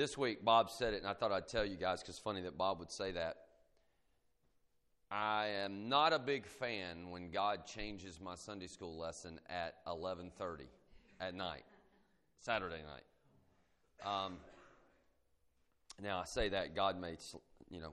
[0.00, 2.40] This week, Bob said it, and I thought I'd tell you guys because it's funny
[2.40, 3.36] that Bob would say that.
[5.10, 10.68] I am not a big fan when God changes my Sunday school lesson at 11:30
[11.20, 11.64] at night,
[12.38, 14.08] Saturday night.
[14.10, 14.38] Um,
[16.02, 17.18] now I say that God may,
[17.68, 17.92] you know,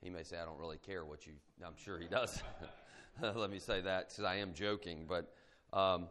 [0.00, 1.32] He may say I don't really care what you.
[1.66, 2.40] I'm sure He does.
[3.20, 5.34] Let me say that because I am joking, but
[5.76, 6.06] um,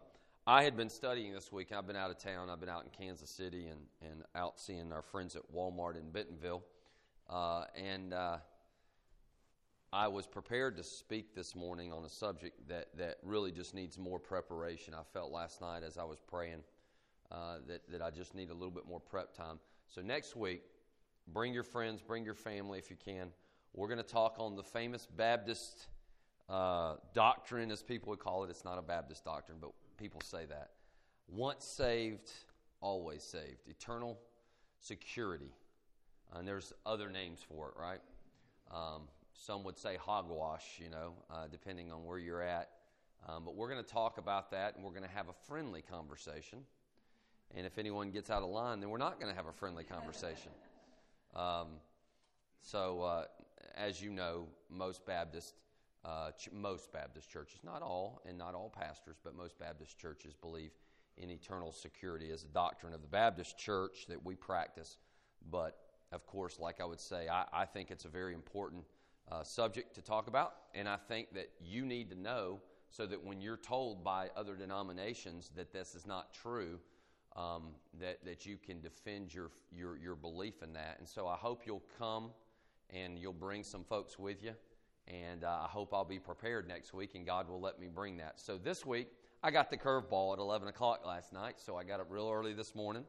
[0.48, 1.72] I had been studying this week.
[1.72, 2.50] I've been out of town.
[2.50, 6.10] I've been out in Kansas City and and out seeing our friends at Walmart in
[6.12, 6.64] Bentonville,
[7.30, 8.14] uh, and.
[8.14, 8.38] Uh,
[9.94, 13.98] I was prepared to speak this morning on a subject that, that really just needs
[13.98, 14.94] more preparation.
[14.94, 16.64] I felt last night as I was praying
[17.30, 19.60] uh, that, that I just need a little bit more prep time.
[19.94, 20.62] So, next week,
[21.28, 23.32] bring your friends, bring your family if you can.
[23.74, 25.88] We're going to talk on the famous Baptist
[26.48, 28.50] uh, doctrine, as people would call it.
[28.50, 30.72] It's not a Baptist doctrine, but people say that.
[31.28, 32.32] Once saved,
[32.82, 33.68] always saved.
[33.68, 34.18] Eternal
[34.80, 35.54] security.
[36.34, 38.02] And there's other names for it, right?
[38.72, 39.04] Um,
[39.34, 42.70] some would say hogwash, you know, uh, depending on where you're at.
[43.30, 45.84] Um, but we're going to talk about that and we're going to have a friendly
[45.84, 46.60] conversation.
[47.56, 49.84] And if anyone gets out of line, then we're not going to have a friendly
[49.84, 50.52] conversation.
[51.34, 51.68] Um,
[52.62, 53.24] so, uh,
[53.74, 55.54] as you know, most Baptist,
[56.04, 60.34] uh, ch- most Baptist churches, not all, and not all pastors, but most Baptist churches
[60.34, 60.72] believe
[61.18, 64.98] in eternal security as a doctrine of the Baptist church that we practice.
[65.52, 65.78] But
[66.12, 68.84] of course, like I would say, I, I think it's a very important
[69.32, 73.24] uh, subject to talk about, and I think that you need to know so that
[73.24, 76.80] when you're told by other denominations that this is not true,
[77.38, 80.98] um, that, that you can defend your, your, your belief in that.
[81.00, 82.32] And so I hope you'll come
[82.90, 84.54] and you'll bring some folks with you.
[85.08, 88.18] And uh, I hope I'll be prepared next week, and God will let me bring
[88.18, 88.40] that.
[88.40, 89.08] So this week,
[89.44, 92.54] I got the curveball at 11 o'clock last night, so I got up real early
[92.54, 93.04] this morning.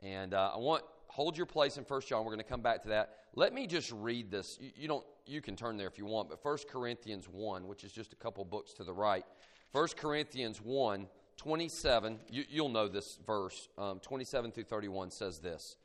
[0.00, 2.24] And uh, I want hold your place in First John.
[2.24, 3.16] We're going to come back to that.
[3.34, 4.58] Let me just read this.
[4.60, 5.04] You, you, don't.
[5.26, 8.16] You can turn there if you want, but First Corinthians one, which is just a
[8.16, 9.24] couple books to the right.
[9.72, 11.06] First Corinthians 1,
[11.38, 12.18] 27.
[12.28, 13.68] You, will know this verse.
[13.78, 15.76] Um, 27 through 31 says this.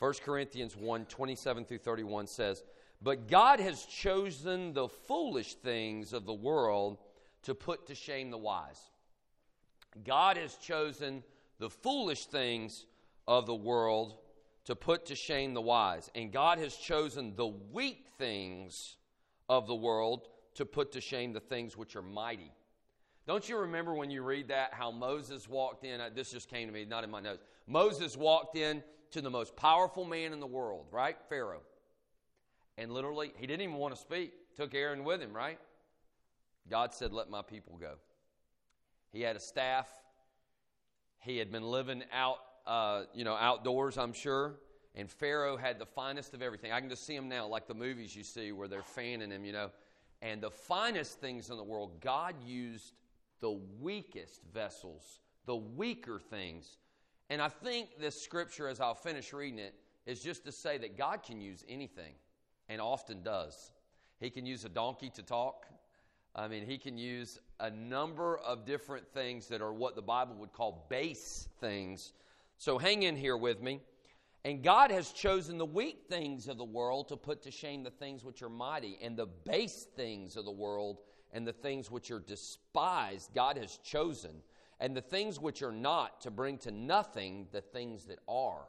[0.00, 2.64] First Corinthians 1, 27 through 31 says,
[3.00, 6.98] But God has chosen the foolish things of the world
[7.42, 8.80] to put to shame the wise.
[10.04, 11.22] God has chosen
[11.58, 12.86] the foolish things
[13.26, 14.18] of the world
[14.64, 16.10] to put to shame the wise.
[16.14, 18.96] And God has chosen the weak things
[19.48, 22.52] of the world to put to shame the things which are mighty.
[23.26, 26.00] Don't you remember when you read that how Moses walked in?
[26.00, 27.44] Uh, this just came to me, not in my notes.
[27.66, 31.16] Moses walked in to the most powerful man in the world, right?
[31.28, 31.60] Pharaoh.
[32.78, 34.32] And literally, he didn't even want to speak.
[34.56, 35.58] Took Aaron with him, right?
[36.70, 37.94] God said, Let my people go.
[39.12, 39.88] He had a staff.
[41.18, 44.56] He had been living out uh, you know, outdoors, I'm sure.
[44.94, 46.70] And Pharaoh had the finest of everything.
[46.70, 49.44] I can just see him now, like the movies you see where they're fanning him,
[49.44, 49.70] you know.
[50.20, 52.92] And the finest things in the world, God used
[53.40, 56.76] the weakest vessels, the weaker things.
[57.30, 59.74] And I think this scripture, as I'll finish reading it,
[60.04, 62.14] is just to say that God can use anything,
[62.68, 63.72] and often does.
[64.20, 65.66] He can use a donkey to talk.
[66.34, 70.36] I mean, he can use a number of different things that are what the Bible
[70.36, 72.12] would call base things
[72.58, 73.80] so hang in here with me.
[74.44, 77.90] And God has chosen the weak things of the world to put to shame the
[77.90, 80.98] things which are mighty, and the base things of the world
[81.32, 84.42] and the things which are despised, God has chosen,
[84.80, 88.64] and the things which are not to bring to nothing the things that are.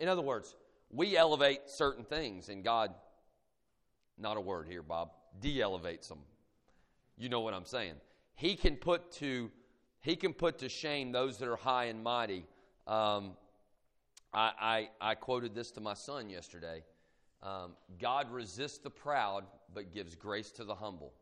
[0.00, 0.56] In other words,
[0.90, 2.94] we elevate certain things, and God,
[4.18, 5.10] not a word here, Bob,
[5.40, 6.20] de elevates them.
[7.16, 7.94] You know what I'm saying.
[8.34, 9.50] He can put to
[10.00, 12.44] he can put to shame those that are high and mighty
[12.86, 13.32] um,
[14.32, 14.50] I,
[15.00, 16.82] I, I, quoted this to my son yesterday.
[17.42, 21.14] Um, God resists the proud, but gives grace to the humble.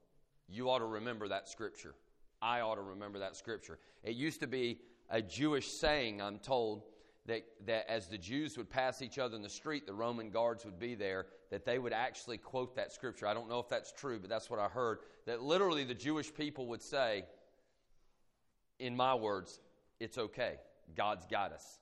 [0.48, 1.94] You ought to remember that scripture.
[2.40, 3.78] I ought to remember that scripture.
[4.02, 6.82] It used to be a Jewish saying, I'm told,
[7.26, 10.64] that, that as the Jews would pass each other in the street, the Roman guards
[10.64, 13.26] would be there, that they would actually quote that scripture.
[13.26, 15.00] I don't know if that's true, but that's what I heard.
[15.26, 17.26] That literally the Jewish people would say,
[18.78, 19.60] in my words,
[20.00, 20.54] it's okay.
[20.96, 21.78] God's got us.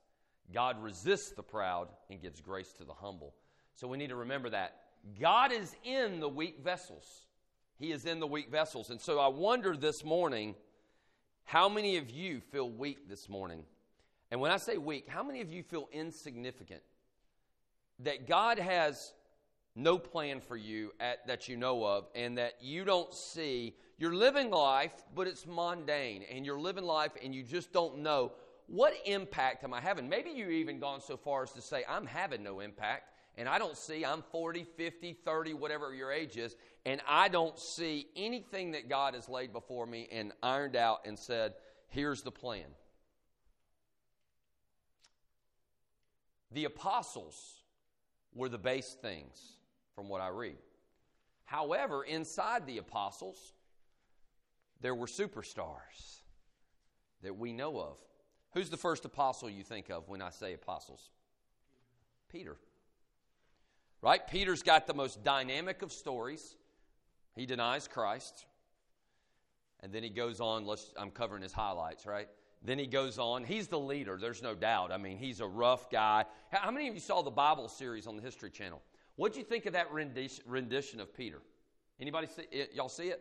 [0.53, 3.33] God resists the proud and gives grace to the humble.
[3.77, 4.75] So we need to remember that.
[5.21, 7.05] God is in the weak vessels.
[7.79, 8.91] He is in the weak vessels.
[8.91, 10.57] And so I wonder this morning
[11.45, 13.63] how many of you feel weak this morning?
[14.33, 16.83] And when I say weak, how many of you feel insignificant?
[18.01, 19.13] That God has
[19.75, 23.75] no plan for you at, that you know of, and that you don't see.
[23.99, 28.33] You're living life, but it's mundane, and you're living life and you just don't know
[28.71, 30.09] what impact am I having?
[30.09, 33.59] Maybe you've even gone so far as to say, I'm having no impact, and I
[33.59, 36.55] don't see, I'm 40, 50, 30, whatever your age is,
[36.87, 41.19] and I don't see anything that God has laid before me and ironed out and
[41.19, 41.55] said,
[41.89, 42.67] here's the plan.
[46.53, 47.65] The apostles
[48.33, 49.57] were the base things
[49.95, 50.59] from what I read.
[51.45, 53.55] However, inside the apostles,
[54.81, 56.21] there were superstars
[57.23, 57.97] that we know of.
[58.53, 61.11] Who's the first apostle you think of when I say apostles?
[62.31, 62.57] Peter.
[64.03, 64.27] Right?
[64.27, 66.57] Peter's got the most dynamic of stories.
[67.35, 68.47] He denies Christ.
[69.81, 72.29] And then he goes on, let's I'm covering his highlights, right?
[72.63, 73.45] Then he goes on.
[73.45, 74.93] He's the leader, there's no doubt.
[74.93, 76.25] I mean, he's a rough guy.
[76.51, 78.83] How many of you saw the Bible series on the History Channel?
[79.21, 81.43] What'd you think of that rendition of Peter?
[82.01, 82.73] Anybody see it?
[82.75, 83.21] Y'all see it?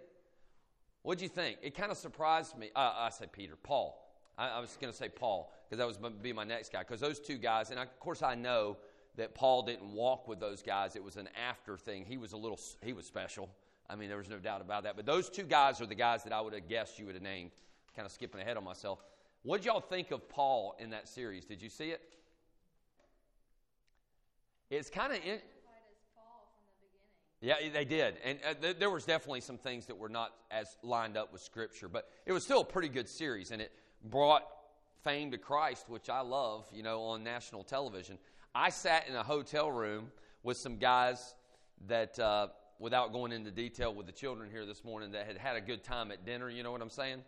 [1.02, 1.58] What'd you think?
[1.62, 2.70] It kind of surprised me.
[2.74, 4.10] Uh, I say Peter, Paul.
[4.38, 6.72] I, I was going to say Paul because that was going to be my next
[6.72, 6.80] guy.
[6.88, 8.78] Because those two guys, and I, of course I know
[9.18, 10.96] that Paul didn't walk with those guys.
[10.96, 12.06] It was an after thing.
[12.06, 13.50] He was a little, he was special.
[13.90, 14.96] I mean, there was no doubt about that.
[14.96, 17.24] But those two guys are the guys that I would have guessed you would have
[17.24, 17.52] named.
[17.94, 19.04] Kind of skipping ahead on myself.
[19.44, 21.44] What did y'all think of Paul in that series?
[21.44, 22.02] Did you see it?
[24.70, 25.20] It's kind of.
[27.42, 28.16] Yeah, they did.
[28.24, 31.42] And uh, th- there was definitely some things that were not as lined up with
[31.42, 33.72] Scripture, but it was still a pretty good series, and it
[34.04, 34.44] brought
[35.04, 38.18] fame to Christ, which I love, you know, on national television.
[38.54, 40.12] I sat in a hotel room
[40.44, 41.36] with some guys
[41.88, 42.48] that, uh,
[42.78, 45.84] without going into detail with the children here this morning, that had had a good
[45.84, 47.24] time at dinner, you know what I'm saying?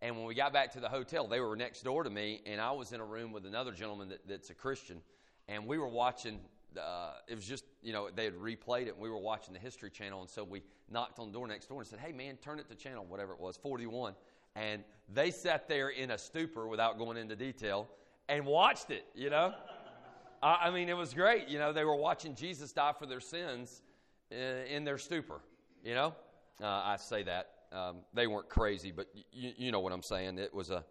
[0.00, 2.60] And when we got back to the hotel, they were next door to me, and
[2.60, 5.00] I was in a room with another gentleman that, that's a Christian,
[5.46, 6.40] and we were watching.
[6.78, 9.60] Uh, it was just, you know, they had replayed it, and we were watching the
[9.60, 12.36] History Channel, and so we knocked on the door next door and said, "Hey, man,
[12.36, 14.14] turn it to channel whatever it was, 41."
[14.54, 17.88] And they sat there in a stupor, without going into detail,
[18.28, 19.06] and watched it.
[19.14, 19.54] You know,
[20.42, 21.48] I, I mean, it was great.
[21.48, 23.82] You know, they were watching Jesus die for their sins
[24.30, 25.40] in, uh, in their stupor.
[25.84, 26.14] You know,
[26.60, 30.38] uh, I say that um, they weren't crazy, but y- you know what I'm saying.
[30.38, 30.84] It was a,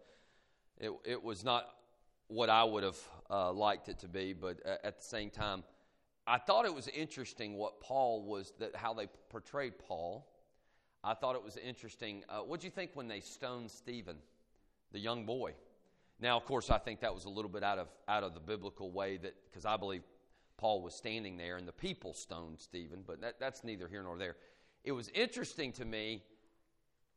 [0.78, 1.68] it, it was not
[2.28, 2.98] what I would have
[3.30, 5.64] uh, liked it to be, but at the same time,
[6.26, 10.26] I thought it was interesting what Paul was that how they portrayed Paul.
[11.04, 12.22] I thought it was interesting.
[12.28, 14.16] Uh, what do you think when they stoned Stephen,
[14.92, 15.54] the young boy?
[16.20, 18.40] Now, of course, I think that was a little bit out of out of the
[18.40, 20.02] biblical way that because I believe
[20.56, 24.16] Paul was standing there and the people stoned Stephen, but that, that's neither here nor
[24.16, 24.36] there.
[24.84, 26.22] It was interesting to me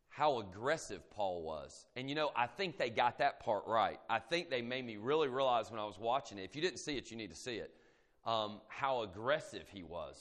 [0.09, 1.85] how aggressive Paul was.
[1.95, 3.99] And you know, I think they got that part right.
[4.09, 6.79] I think they made me really realize when I was watching it, if you didn't
[6.79, 7.75] see it, you need to see it,
[8.25, 10.15] um, how aggressive he was.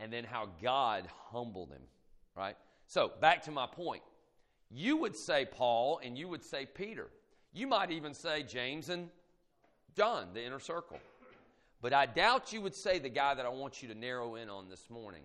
[0.00, 1.82] And then how God humbled him,
[2.36, 2.56] right?
[2.86, 4.02] So, back to my point.
[4.70, 7.08] You would say Paul and you would say Peter.
[7.52, 9.08] You might even say James and
[9.96, 10.98] John, the inner circle.
[11.80, 14.48] But I doubt you would say the guy that I want you to narrow in
[14.48, 15.22] on this morning.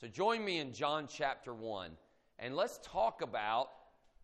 [0.00, 1.90] So, join me in John chapter 1
[2.38, 3.70] and let's talk about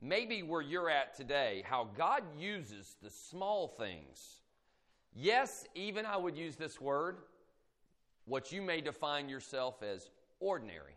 [0.01, 4.41] maybe where you're at today, how God uses the small things.
[5.15, 7.19] Yes, even I would use this word,
[8.27, 10.95] what you may define yourself as ordinary.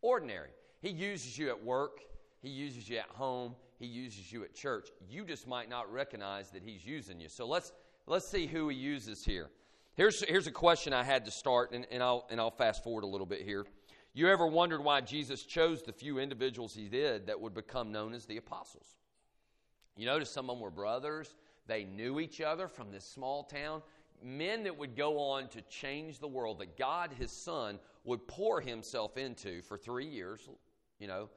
[0.00, 0.50] Ordinary.
[0.80, 2.00] He uses you at work,
[2.40, 4.88] He uses you at home, He uses you at church.
[5.10, 7.28] You just might not recognize that He's using you.
[7.28, 7.72] So let's,
[8.06, 9.50] let's see who He uses here.
[9.94, 13.02] Here's, here's a question I had to start, and, and, I'll, and I'll fast forward
[13.02, 13.66] a little bit here.
[14.14, 18.14] You ever wondered why Jesus chose the few individuals he did that would become known
[18.14, 18.96] as the apostles?
[19.96, 21.34] You notice some of them were brothers.
[21.68, 23.82] They knew each other from this small town.
[24.24, 28.60] Men that would go on to change the world, that God, his son, would pour
[28.60, 30.48] himself into for three years,
[30.98, 31.28] you know,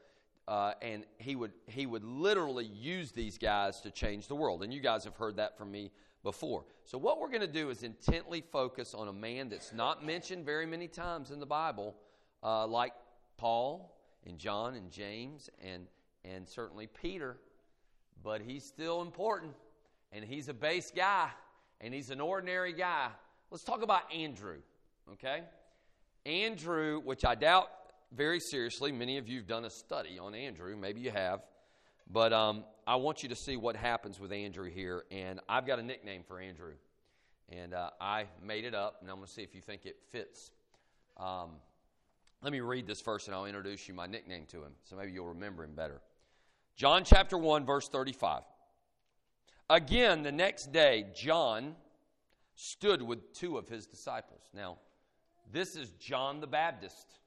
[0.47, 4.63] uh, and he would, he would literally use these guys to change the world.
[4.63, 5.91] And you guys have heard that from me
[6.23, 6.65] before.
[6.85, 10.45] So, what we're going to do is intently focus on a man that's not mentioned
[10.45, 11.95] very many times in the Bible
[12.41, 12.93] uh, like
[13.38, 13.95] Paul
[14.25, 15.85] and John and James and,
[16.23, 17.38] and certainly Peter,
[18.23, 19.53] but he's still important
[20.12, 21.30] and he's a base guy
[21.80, 23.10] and he's an ordinary guy.
[23.50, 24.58] Let's talk about Andrew,
[25.13, 25.44] okay?
[26.25, 27.70] Andrew, which I doubt
[28.13, 31.41] very seriously, many of you have done a study on Andrew, maybe you have,
[32.10, 35.06] but um, I want you to see what happens with Andrew here.
[35.12, 36.74] And I've got a nickname for Andrew,
[37.50, 39.96] and uh, I made it up, and I'm going to see if you think it
[40.12, 40.51] fits.
[41.18, 41.51] Um,
[42.41, 45.12] let me read this first, and I'll introduce you my nickname to him so maybe
[45.12, 46.01] you'll remember him better.
[46.75, 48.41] John chapter 1, verse 35.
[49.70, 51.75] Again, the next day, John
[52.56, 54.41] stood with two of his disciples.
[54.53, 54.77] Now,
[55.51, 57.20] this is John the Baptist.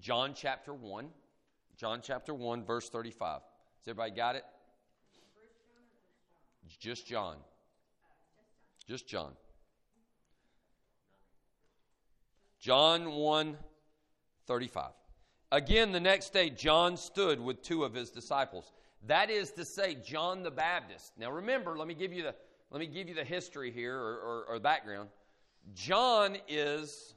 [0.00, 1.08] John chapter 1.
[1.76, 3.40] John chapter 1, verse 35.
[3.40, 4.44] Has everybody got it?
[6.78, 7.36] Just John.
[8.86, 9.32] Just John.
[12.60, 13.56] John 1
[14.46, 14.90] 35.
[15.52, 18.72] Again, the next day, John stood with two of his disciples.
[19.06, 21.12] That is to say, John the Baptist.
[21.18, 22.34] Now, remember, let me give you the,
[22.70, 25.08] let me give you the history here or, or, or background.
[25.74, 27.14] John is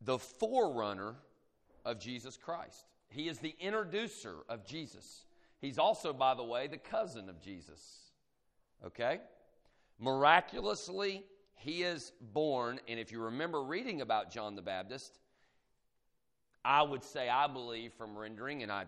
[0.00, 1.14] the forerunner
[1.84, 5.24] of Jesus Christ, he is the introducer of Jesus.
[5.60, 8.10] He's also, by the way, the cousin of Jesus.
[8.84, 9.20] Okay?
[10.00, 15.20] Miraculously, he is born, and if you remember reading about John the Baptist,
[16.64, 18.86] I would say, I believe from rendering, and I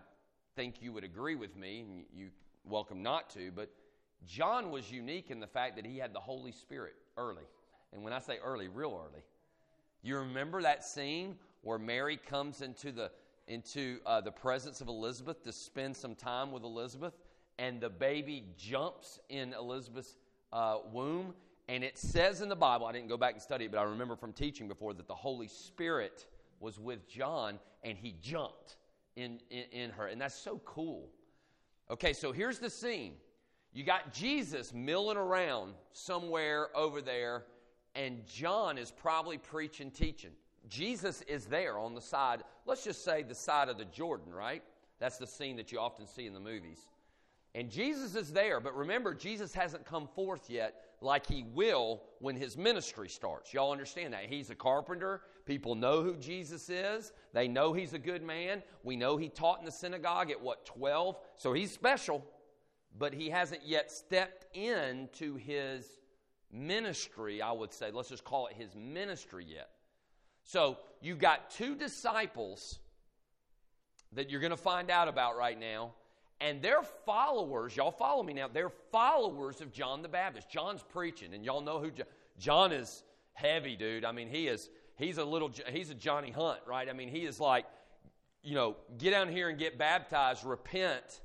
[0.55, 2.29] think you would agree with me, and you
[2.63, 3.69] welcome not to, but
[4.25, 7.43] John was unique in the fact that he had the Holy Spirit early.
[7.93, 9.23] And when I say early, real early.
[10.01, 13.11] You remember that scene where Mary comes into the
[13.47, 17.13] into uh, the presence of Elizabeth to spend some time with Elizabeth,
[17.59, 20.17] and the baby jumps in Elizabeth's
[20.51, 21.33] uh, womb.
[21.67, 23.83] And it says in the Bible, I didn't go back and study it, but I
[23.83, 26.25] remember from teaching before that the Holy Spirit
[26.59, 28.77] was with John and he jumped
[29.15, 30.07] in, in, in her.
[30.07, 31.09] And that's so cool.
[31.89, 33.13] Okay, so here's the scene.
[33.73, 37.43] You got Jesus milling around somewhere over there,
[37.93, 40.31] and John is probably preaching, teaching.
[40.69, 44.63] Jesus is there on the side, let's just say the side of the Jordan, right?
[44.99, 46.79] That's the scene that you often see in the movies.
[47.53, 52.35] And Jesus is there, but remember, Jesus hasn't come forth yet like he will when
[52.35, 53.53] his ministry starts.
[53.53, 54.25] Y'all understand that?
[54.25, 55.21] He's a carpenter.
[55.45, 57.11] People know who Jesus is.
[57.33, 58.63] They know he's a good man.
[58.83, 61.17] We know he taught in the synagogue at what, 12?
[61.37, 62.25] So he's special,
[62.97, 65.87] but he hasn't yet stepped into his
[66.51, 67.91] ministry, I would say.
[67.91, 69.69] Let's just call it his ministry yet.
[70.43, 72.79] So you got two disciples
[74.13, 75.93] that you're going to find out about right now
[76.41, 77.75] and they're followers.
[77.75, 78.47] Y'all follow me now.
[78.47, 80.49] They're followers of John the Baptist.
[80.49, 83.03] John's preaching, and y'all know who John, John is.
[83.33, 84.05] Heavy dude.
[84.05, 84.69] I mean, he is.
[84.97, 85.51] He's a little.
[85.69, 86.89] He's a Johnny Hunt, right?
[86.89, 87.65] I mean, he is like,
[88.43, 91.21] you know, get down here and get baptized, repent,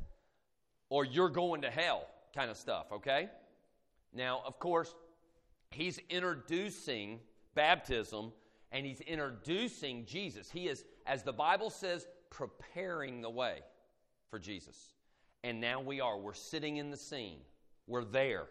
[0.88, 2.86] or you're going to hell, kind of stuff.
[2.92, 3.28] Okay.
[4.12, 4.94] Now, of course,
[5.70, 7.20] he's introducing
[7.54, 8.32] baptism,
[8.72, 10.50] and he's introducing Jesus.
[10.50, 13.60] He is, as the Bible says, preparing the way
[14.30, 14.76] for Jesus.
[15.44, 16.18] And now we are.
[16.18, 17.38] We're sitting in the scene.
[17.86, 18.46] We're there.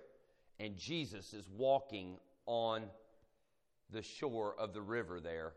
[0.60, 2.84] And Jesus is walking on
[3.92, 5.54] the shore of the river there.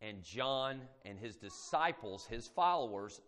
[0.00, 3.20] And John and his disciples, his followers,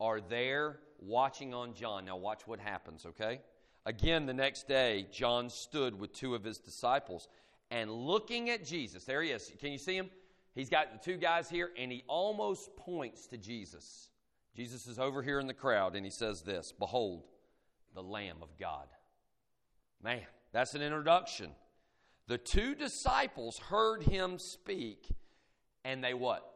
[0.00, 2.04] are there watching on John.
[2.04, 3.40] Now, watch what happens, okay?
[3.86, 7.28] Again, the next day, John stood with two of his disciples
[7.70, 9.04] and looking at Jesus.
[9.04, 9.50] There he is.
[9.58, 10.10] Can you see him?
[10.54, 14.08] He's got the two guys here, and he almost points to Jesus.
[14.54, 17.24] Jesus is over here in the crowd and he says this Behold,
[17.94, 18.86] the Lamb of God.
[20.02, 20.20] Man,
[20.52, 21.50] that's an introduction.
[22.32, 25.06] The two disciples heard him speak
[25.84, 26.50] and they what?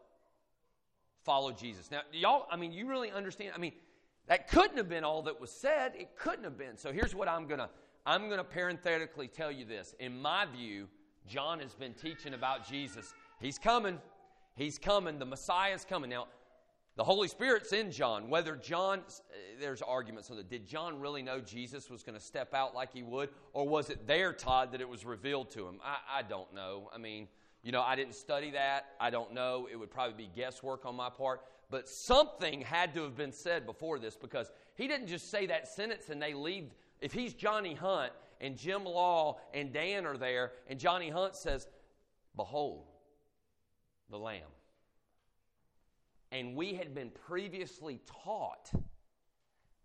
[1.23, 1.91] Follow Jesus.
[1.91, 3.53] Now, y'all, I mean, you really understand?
[3.55, 3.75] I mean,
[4.27, 5.93] that couldn't have been all that was said.
[5.95, 6.79] It couldn't have been.
[6.79, 7.69] So here's what I'm going to
[8.07, 9.95] I'm going to parenthetically tell you this.
[10.01, 10.89] In my view,
[11.29, 13.13] John has been teaching about Jesus.
[13.39, 13.99] He's coming.
[14.55, 15.19] He's coming.
[15.19, 16.09] The Messiah's coming.
[16.09, 16.29] Now,
[16.97, 18.31] the Holy Spirit's in John.
[18.31, 20.49] Whether John, uh, there's arguments on that.
[20.49, 23.29] Did John really know Jesus was going to step out like he would?
[23.53, 25.79] Or was it there, Todd, that it was revealed to him?
[25.85, 26.91] I, I don't know.
[26.95, 27.29] I mean,
[27.63, 28.87] you know, I didn't study that.
[28.99, 29.69] I don't know.
[29.71, 31.43] It would probably be guesswork on my part.
[31.69, 35.69] But something had to have been said before this because he didn't just say that
[35.69, 36.73] sentence and they leave.
[37.03, 41.67] If he's Johnny Hunt and Jim Law and Dan are there, and Johnny Hunt says,
[42.37, 42.87] Behold,
[44.09, 44.43] the Lamb
[46.33, 48.71] and we had been previously taught,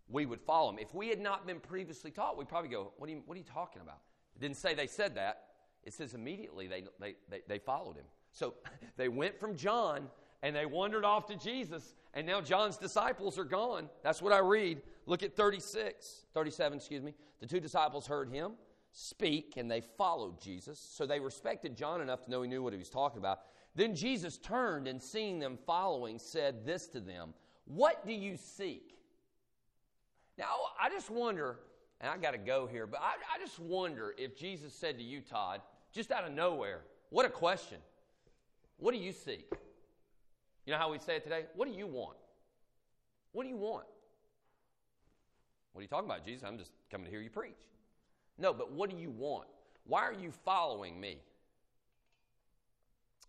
[0.08, 0.78] we would follow him.
[0.78, 3.38] If we had not been previously taught, we'd probably go, What are you, what are
[3.38, 4.00] you talking about?
[4.36, 5.44] It didn't say they said that.
[5.84, 8.04] It says immediately they, they, they, they followed him.
[8.32, 8.54] So
[8.96, 10.08] they went from John
[10.42, 13.88] and they wandered off to Jesus, and now John's disciples are gone.
[14.02, 14.82] That's what I read.
[15.06, 17.14] Look at 36, 37, excuse me.
[17.40, 18.52] The two disciples heard him
[18.92, 20.78] speak, and they followed Jesus.
[20.78, 23.40] So they respected John enough to know he knew what he was talking about.
[23.74, 27.32] Then Jesus turned and seeing them following, said this to them
[27.64, 28.98] What do you seek?
[30.38, 30.46] Now,
[30.80, 31.58] I just wonder,
[32.00, 35.04] and I got to go here, but I, I, just wonder if Jesus said to
[35.04, 35.60] you, Todd,
[35.92, 36.80] just out of nowhere,
[37.10, 37.78] what a question.
[38.78, 39.52] What do you seek?
[40.64, 41.44] You know how we say it today?
[41.54, 42.16] What do you want?
[43.32, 43.84] What do you want?
[45.72, 46.44] What are you talking about, Jesus?
[46.46, 47.71] I'm just coming to hear you preach.
[48.42, 49.46] No, but what do you want?
[49.84, 51.18] Why are you following me?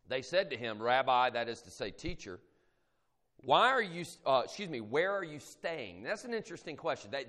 [0.10, 2.40] They said to him, Rabbi, that is to say, teacher,
[3.46, 6.02] why are you, uh, excuse me, where are you staying?
[6.02, 7.12] That's an interesting question.
[7.12, 7.26] They,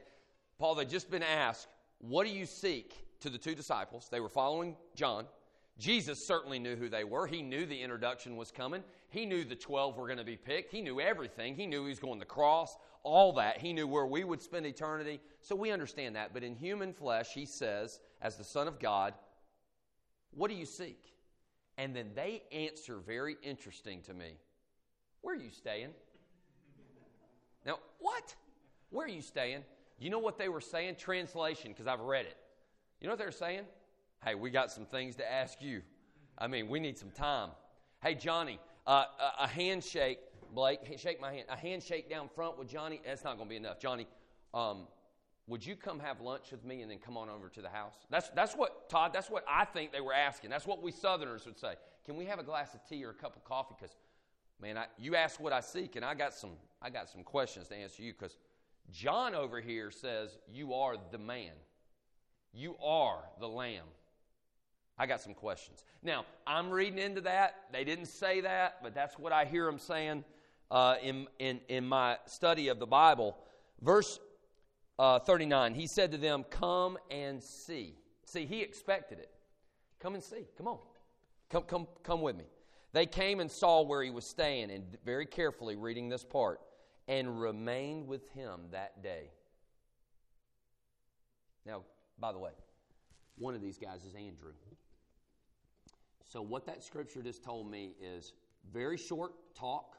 [0.59, 4.09] Paul, they'd just been asked, What do you seek to the two disciples?
[4.11, 5.27] They were following John.
[5.79, 7.27] Jesus certainly knew who they were.
[7.27, 8.85] He knew the introduction was coming.
[9.09, 10.73] He knew the 12 were going to be picked.
[10.73, 11.57] He knew everything.
[11.57, 13.59] He knew he was going to cross, all that.
[13.59, 15.21] He knew where we would spend eternity.
[15.41, 16.33] So we understand that.
[16.33, 19.15] But in human flesh, he says, as the Son of God,
[20.37, 20.99] What do you seek?
[21.79, 24.35] And then they answer very interesting to me.
[25.23, 25.91] Where are you staying?
[27.65, 28.35] Now, what?
[28.91, 29.65] Where are you staying?
[29.99, 30.97] You know what they were saying?
[30.97, 32.37] Translation, because I've read it.
[33.01, 33.63] You know what they were saying?
[34.25, 35.83] Hey, we got some things to ask you.
[36.39, 37.51] I mean, we need some time.
[38.03, 40.19] Hey, Johnny, uh, a, a handshake,
[40.55, 41.45] Blake, shake my hand.
[41.51, 43.79] A handshake down front with Johnny, that's not going to be enough.
[43.79, 44.07] Johnny,
[44.55, 44.87] um,
[45.47, 47.97] would you come have lunch with me and then come on over to the house?
[48.09, 50.49] That's, that's what, Todd, that's what I think they were asking.
[50.49, 51.75] That's what we Southerners would say.
[52.07, 53.75] Can we have a glass of tea or a cup of coffee?
[53.79, 53.95] Because,
[54.59, 57.69] man, I, you ask what I seek, and I got some, I got some questions
[57.69, 58.39] to answer you because
[58.91, 61.53] John over here says, You are the man,
[62.55, 63.85] you are the lamb.
[64.99, 65.85] I got some questions.
[66.03, 67.57] Now, I'm reading into that.
[67.73, 70.25] They didn't say that, but that's what I hear them saying
[70.71, 73.37] uh, in, in, in my study of the Bible.
[73.81, 74.21] Verse
[74.99, 77.97] uh, 39, he said to them, Come and see.
[78.27, 79.31] See, he expected it.
[79.99, 80.47] Come and see.
[80.57, 80.79] Come on.
[81.51, 82.45] Come, come, come with me.
[82.93, 86.61] They came and saw where he was staying, and very carefully reading this part,
[87.09, 89.31] and remained with him that day.
[91.67, 91.83] Now,
[92.19, 92.53] by the way,
[93.37, 94.53] one of these guys is Andrew.
[96.35, 98.33] So, what that scripture just told me is
[98.73, 99.99] very short talk.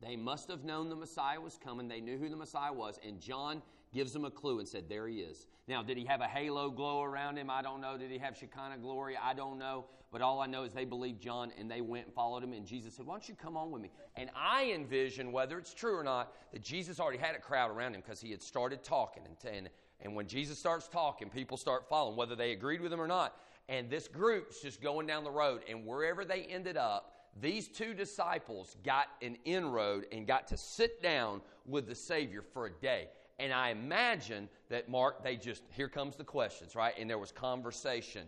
[0.00, 1.88] They must have known the Messiah was coming.
[1.88, 3.00] They knew who the Messiah was.
[3.04, 3.60] And John
[3.92, 5.48] gives them a clue and said, There he is.
[5.66, 7.50] Now, did he have a halo glow around him?
[7.50, 7.98] I don't know.
[7.98, 9.18] Did he have Shekinah glory?
[9.20, 9.86] I don't know.
[10.12, 12.52] But all I know is they believed John and they went and followed him.
[12.52, 13.90] And Jesus said, Why don't you come on with me?
[14.14, 17.96] And I envision, whether it's true or not, that Jesus already had a crowd around
[17.96, 19.24] him because he had started talking.
[19.26, 19.68] And, and,
[20.00, 23.36] and when Jesus starts talking, people start following, whether they agreed with him or not.
[23.68, 25.62] And this group's just going down the road.
[25.68, 31.02] And wherever they ended up, these two disciples got an inroad and got to sit
[31.02, 33.08] down with the Savior for a day.
[33.38, 36.94] And I imagine that, Mark, they just, here comes the questions, right?
[36.98, 38.26] And there was conversation.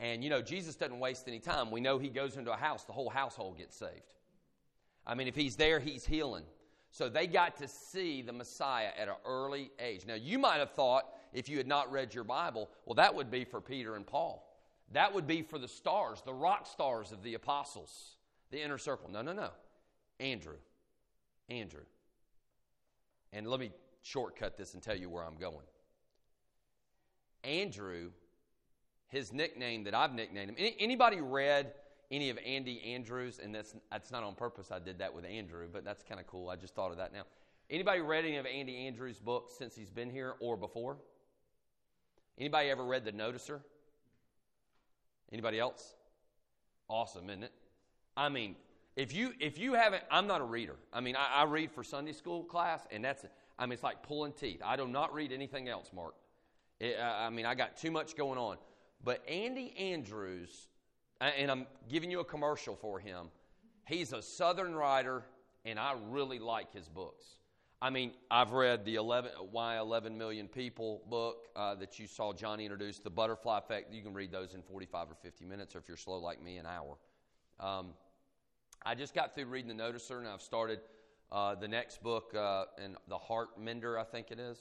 [0.00, 1.70] And, you know, Jesus doesn't waste any time.
[1.70, 4.14] We know he goes into a house, the whole household gets saved.
[5.06, 6.44] I mean, if he's there, he's healing.
[6.90, 10.06] So they got to see the Messiah at an early age.
[10.06, 13.30] Now, you might have thought, if you had not read your Bible, well, that would
[13.30, 14.47] be for Peter and Paul.
[14.92, 18.16] That would be for the stars, the rock stars of the apostles,
[18.50, 19.10] the inner circle.
[19.10, 19.50] No, no, no.
[20.18, 20.56] Andrew.
[21.48, 21.84] Andrew.
[23.32, 23.70] And let me
[24.02, 25.66] shortcut this and tell you where I'm going.
[27.44, 28.10] Andrew,
[29.08, 30.56] his nickname that I've nicknamed him.
[30.58, 31.72] Any, anybody read
[32.10, 33.38] any of Andy Andrews?
[33.42, 34.70] And that's that's not on purpose.
[34.70, 36.48] I did that with Andrew, but that's kind of cool.
[36.48, 37.22] I just thought of that now.
[37.70, 40.96] Anybody read any of Andy Andrews' books since he's been here or before?
[42.38, 43.60] Anybody ever read The Noticer?
[45.32, 45.94] Anybody else?
[46.88, 47.52] Awesome, isn't it?
[48.16, 48.56] I mean,
[48.96, 50.76] if you if you haven't, I'm not a reader.
[50.92, 53.24] I mean, I, I read for Sunday school class, and that's
[53.58, 54.60] I mean, it's like pulling teeth.
[54.64, 56.14] I do not read anything else, Mark.
[56.80, 58.56] It, I mean, I got too much going on.
[59.04, 60.68] But Andy Andrews,
[61.20, 63.28] and I'm giving you a commercial for him.
[63.86, 65.24] He's a Southern writer,
[65.64, 67.24] and I really like his books.
[67.80, 72.32] I mean, I've read the 11, Why 11 Million People book uh, that you saw
[72.32, 73.92] Johnny introduce, The Butterfly Effect.
[73.92, 76.56] You can read those in 45 or 50 minutes, or if you're slow like me,
[76.56, 76.96] an hour.
[77.60, 77.90] Um,
[78.84, 80.80] I just got through reading The Noticer, and I've started
[81.30, 84.58] uh, the next book, uh, and The Heart Mender, I think it is.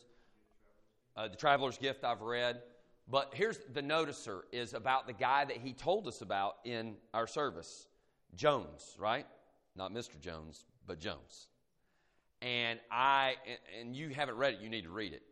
[1.16, 2.62] Uh, the Traveler's Gift, I've read.
[3.10, 7.26] But here's the noticer is about the guy that he told us about in our
[7.26, 7.88] service,
[8.36, 9.26] Jones, right?
[9.76, 10.20] Not Mr.
[10.20, 11.48] Jones, but Jones.
[12.42, 13.36] And I
[13.80, 15.24] and you haven't read it, you need to read it.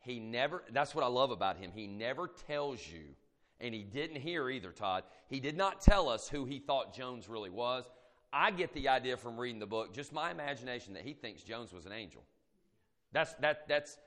[0.00, 1.70] He never that's what I love about him.
[1.74, 3.14] He never tells you,
[3.60, 5.04] and he didn't hear either, Todd.
[5.28, 7.84] He did not tell us who he thought Jones really was.
[8.32, 11.72] I get the idea from reading the book, just my imagination, that he thinks Jones
[11.72, 12.22] was an angel.
[13.12, 13.98] That's, that, that's,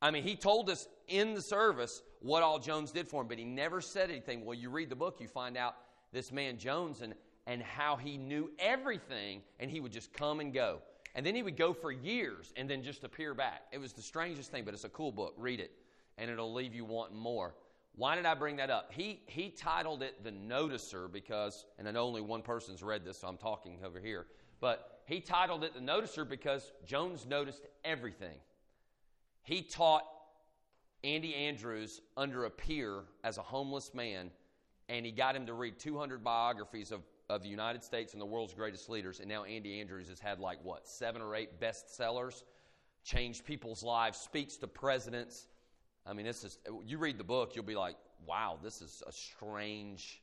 [0.00, 3.38] I mean, he told us in the service what all Jones did for him, but
[3.38, 4.44] he never said anything.
[4.44, 5.74] Well, you read the book, you find out
[6.12, 7.14] this man Jones and,
[7.46, 10.80] and how he knew everything, and he would just come and go.
[11.18, 13.62] And then he would go for years and then just appear back.
[13.72, 15.34] It was the strangest thing, but it's a cool book.
[15.36, 15.72] Read it,
[16.16, 17.56] and it'll leave you wanting more.
[17.96, 18.92] Why did I bring that up?
[18.92, 23.18] He, he titled it The Noticer because, and I know only one person's read this,
[23.18, 24.26] so I'm talking over here,
[24.60, 28.36] but he titled it The Noticer because Jones noticed everything.
[29.42, 30.04] He taught
[31.02, 34.30] Andy Andrews under a pier as a homeless man,
[34.88, 38.26] and he got him to read 200 biographies of, of the United States and the
[38.26, 39.20] world's greatest leaders.
[39.20, 42.42] And now Andy Andrews has had like, what, seven or eight bestsellers,
[43.04, 45.46] changed people's lives, speaks to presidents
[46.08, 49.12] I mean, this is you read the book, you'll be like, wow, this is a
[49.12, 50.22] strange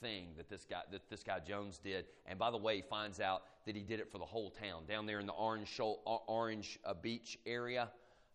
[0.00, 2.06] thing that this guy that this guy Jones did.
[2.24, 4.84] And by the way, he finds out that he did it for the whole town
[4.88, 7.90] down there in the Orange Shoal, Orange uh, Beach area.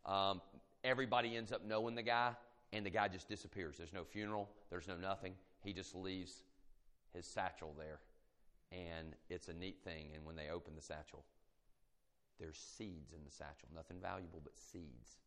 [0.05, 0.41] Um,
[0.84, 2.34] everybody ends up knowing the guy,
[2.71, 3.77] and the guy just disappears.
[3.77, 4.49] There's no funeral.
[4.69, 5.34] There's no nothing.
[5.63, 6.43] He just leaves
[7.15, 7.99] his satchel there,
[8.71, 10.07] and it's a neat thing.
[10.15, 11.23] And when they open the satchel,
[12.39, 13.69] there's seeds in the satchel.
[13.73, 15.17] Nothing valuable but seeds,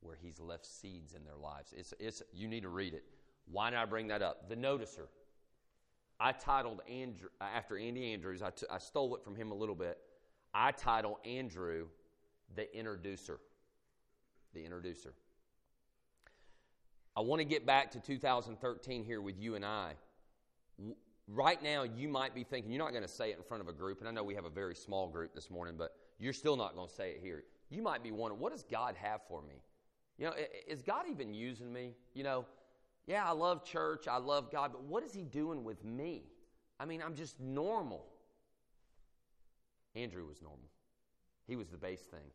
[0.00, 1.72] where he's left seeds in their lives.
[1.76, 3.04] It's, it's, you need to read it.
[3.50, 4.48] Why did I bring that up?
[4.48, 5.06] The Noticer.
[6.20, 9.74] I titled Andrew, after Andy Andrews, I, t- I stole it from him a little
[9.74, 9.98] bit.
[10.54, 11.86] I titled Andrew
[12.54, 13.40] the Introducer.
[14.54, 15.14] The Introducer.
[17.16, 19.92] I want to get back to 2013 here with you and I.
[21.28, 23.68] Right now, you might be thinking, you're not going to say it in front of
[23.68, 26.32] a group, and I know we have a very small group this morning, but you're
[26.32, 27.44] still not going to say it here.
[27.70, 29.62] You might be wondering, what does God have for me?
[30.18, 30.34] You know,
[30.66, 31.94] is God even using me?
[32.14, 32.44] You know,
[33.06, 36.24] yeah, I love church, I love God, but what is He doing with me?
[36.78, 38.04] I mean, I'm just normal.
[39.94, 40.68] Andrew was normal,
[41.46, 42.30] he was the base thing.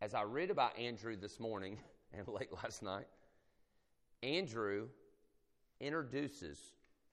[0.00, 1.78] As I read about Andrew this morning
[2.12, 3.06] and late last night,
[4.22, 4.88] Andrew
[5.80, 6.58] introduces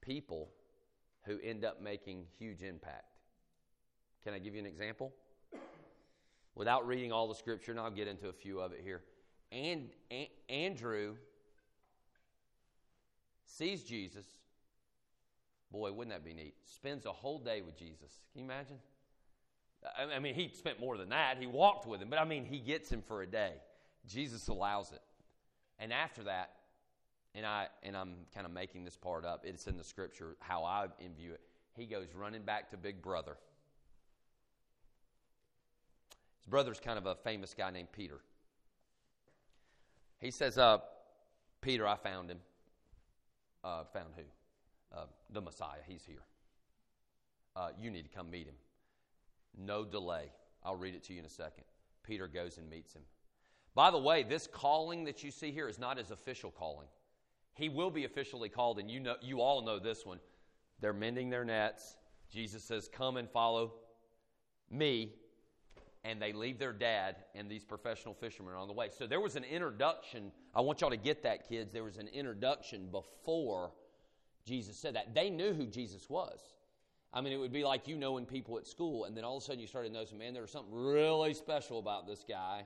[0.02, 0.50] people
[1.26, 3.06] who end up making huge impact.
[4.24, 5.14] Can I give you an example?
[6.56, 9.02] Without reading all the scripture, and I'll get into a few of it here.
[9.52, 11.16] And, and Andrew
[13.46, 14.26] sees Jesus.
[15.72, 16.56] Boy, wouldn't that be neat?
[16.66, 18.22] Spends a whole day with Jesus.
[18.32, 18.78] Can you imagine?
[19.98, 21.38] I mean, he spent more than that.
[21.40, 23.54] He walked with him, but I mean, he gets him for a day.
[24.08, 25.02] Jesus allows it.
[25.80, 26.52] And after that,
[27.36, 29.46] and I and I'm kind of making this part up.
[29.46, 31.42] It's in the scripture how I view it.
[31.76, 33.38] He goes running back to Big Brother.
[36.40, 38.20] His brother's kind of a famous guy named Peter.
[40.20, 40.80] He says, uh,
[41.62, 42.40] Peter, I found him.
[43.64, 44.24] Uh, found who?
[44.96, 45.80] Uh, the Messiah.
[45.88, 46.24] He's here.
[47.56, 48.56] Uh, you need to come meet him.
[49.58, 50.32] No delay.
[50.64, 51.64] I'll read it to you in a second.
[52.04, 53.04] Peter goes and meets him.
[53.76, 56.88] By the way, this calling that you see here is not his official calling.
[57.54, 60.20] He will be officially called, and you know you all know this one.
[60.80, 61.96] They're mending their nets.
[62.30, 63.74] Jesus says, Come and follow
[64.70, 65.14] me.
[66.06, 68.90] And they leave their dad and these professional fishermen on the way.
[68.92, 70.34] So there was an introduction.
[70.54, 71.72] I want y'all to get that, kids.
[71.72, 73.72] There was an introduction before
[74.46, 75.16] Jesus said that.
[75.16, 76.42] They knew who Jesus was.
[77.14, 79.44] I mean, it would be like you knowing people at school, and then all of
[79.44, 82.66] a sudden you started noticing, man, there was something really special about this guy.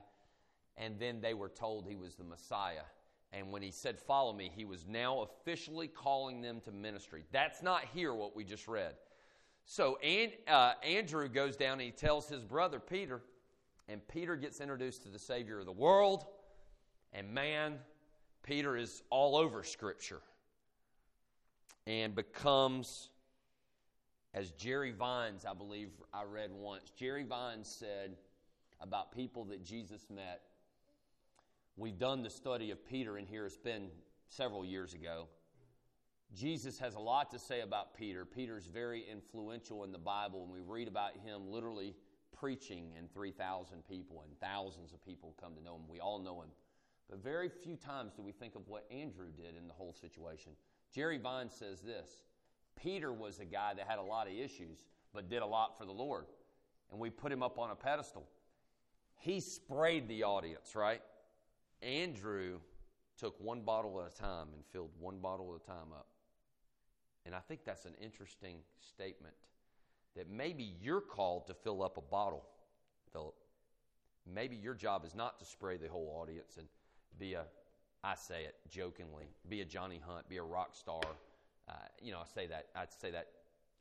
[0.76, 2.82] And then they were told he was the Messiah.
[3.32, 7.24] And when he said, Follow me, he was now officially calling them to ministry.
[7.30, 8.94] That's not here what we just read.
[9.64, 13.20] So and, uh, Andrew goes down and he tells his brother Peter,
[13.88, 16.24] and Peter gets introduced to the Savior of the world.
[17.12, 17.78] And man,
[18.42, 20.20] Peter is all over Scripture
[21.86, 23.08] and becomes,
[24.34, 28.16] as Jerry Vines, I believe I read once, Jerry Vines said
[28.80, 30.42] about people that Jesus met
[31.78, 33.90] We've done the study of Peter in here, it's been
[34.26, 35.28] several years ago.
[36.34, 38.24] Jesus has a lot to say about Peter.
[38.24, 41.94] Peter's very influential in the Bible, and we read about him literally
[42.36, 45.82] preaching, and 3,000 people and thousands of people come to know him.
[45.88, 46.48] We all know him.
[47.08, 50.54] But very few times do we think of what Andrew did in the whole situation.
[50.92, 52.24] Jerry Vine says this
[52.74, 55.84] Peter was a guy that had a lot of issues, but did a lot for
[55.84, 56.26] the Lord.
[56.90, 58.26] And we put him up on a pedestal.
[59.20, 61.02] He sprayed the audience, right?
[61.82, 62.58] Andrew
[63.18, 66.06] took one bottle at a time and filled one bottle at a time up.
[67.26, 69.34] And I think that's an interesting statement
[70.16, 72.44] that maybe you're called to fill up a bottle,
[73.12, 73.34] Philip.
[74.26, 76.66] Maybe your job is not to spray the whole audience and
[77.18, 77.44] be a,
[78.02, 81.00] I say it jokingly, be a Johnny Hunt, be a rock star.
[81.68, 83.28] Uh, you know, I say that, I say that,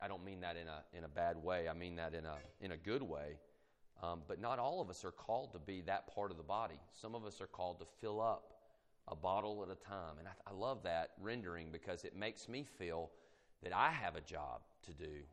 [0.01, 1.67] I don't mean that in a, in a bad way.
[1.67, 3.37] I mean that in a, in a good way.
[4.03, 6.79] Um, but not all of us are called to be that part of the body.
[7.01, 8.53] Some of us are called to fill up
[9.07, 10.19] a bottle at a time.
[10.19, 13.09] And I, I love that rendering because it makes me feel
[13.63, 15.23] that I have a job to do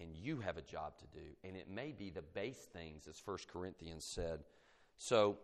[0.00, 1.24] and you have a job to do.
[1.42, 4.40] And it may be the base things, as 1 Corinthians said.
[4.98, 5.38] So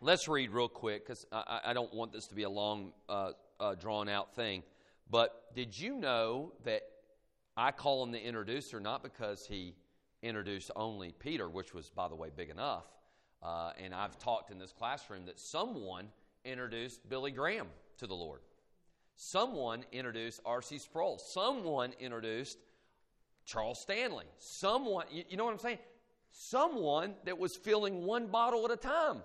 [0.00, 3.32] let's read real quick because I, I, don't want this to be a long, uh,
[3.60, 4.62] uh, drawn out thing.
[5.10, 6.82] But did you know that
[7.56, 9.74] I call him the introducer not because he
[10.26, 12.84] introduced only Peter, which was, by the way, big enough.
[13.42, 16.08] Uh, and I've talked in this classroom that someone
[16.44, 18.40] introduced Billy Graham to the Lord.
[19.14, 20.78] Someone introduced R.C.
[20.78, 21.18] Sproul.
[21.18, 22.58] Someone introduced
[23.44, 24.26] Charles Stanley.
[24.38, 25.78] Someone, you, you know what I'm saying?
[26.30, 29.22] Someone that was filling one bottle at a time.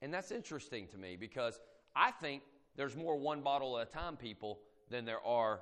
[0.00, 1.58] And that's interesting to me because
[1.94, 2.42] I think
[2.76, 5.60] there's more one bottle at a time people than there are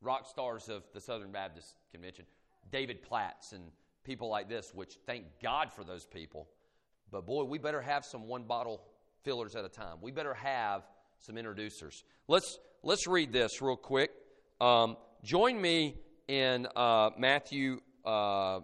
[0.00, 2.24] rock stars of the Southern Baptist Convention,
[2.70, 3.64] David Platts and
[4.04, 6.48] people like this, which thank God for those people.
[7.10, 8.82] But boy, we better have some one bottle
[9.22, 9.98] fillers at a time.
[10.00, 10.82] We better have
[11.18, 12.04] some introducers.
[12.26, 14.10] Let's let's read this real quick.
[14.60, 15.96] Um, join me
[16.28, 18.60] in uh, Matthew uh,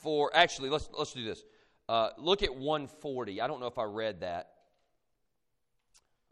[0.00, 0.30] four.
[0.34, 1.44] Actually, let's let's do this.
[1.88, 3.40] Uh, look at 140.
[3.40, 4.50] I don't know if I read that.